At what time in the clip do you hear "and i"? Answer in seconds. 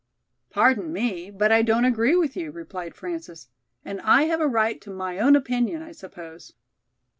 3.85-4.23